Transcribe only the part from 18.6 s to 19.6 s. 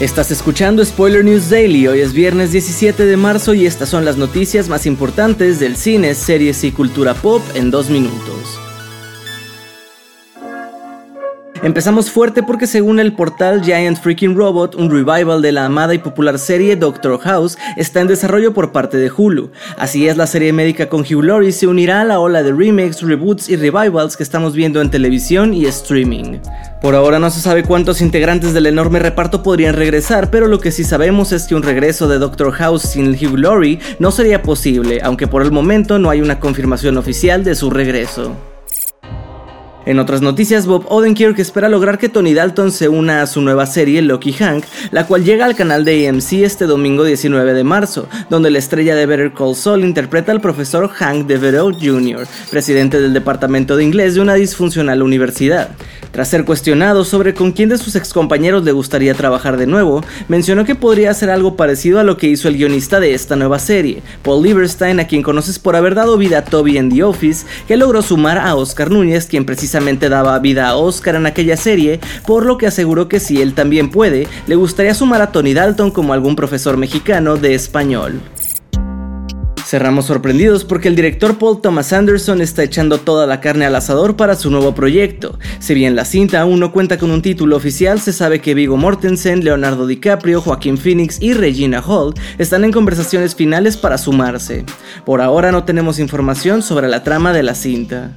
parte de Hulu.